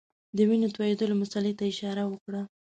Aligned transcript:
د 0.35 0.37
وینو 0.49 0.73
تویېدلو 0.75 1.19
مسلې 1.21 1.53
ته 1.57 1.63
اشاره 1.71 2.03
وکړه. 2.07 2.41